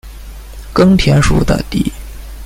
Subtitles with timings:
[0.73, 1.93] 根田鼠等地。